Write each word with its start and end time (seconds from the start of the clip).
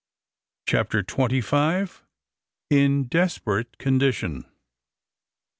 CHAPTER 0.65 1.03
TWENTY 1.03 1.41
FIVE. 1.41 2.03
IN 2.71 3.05
DESPERATE 3.07 3.77
CONDITION. 3.77 4.45